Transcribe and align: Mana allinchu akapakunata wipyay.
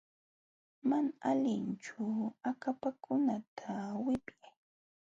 Mana 0.89 1.11
allinchu 1.29 2.03
akapakunata 2.49 3.73
wipyay. 4.05 4.55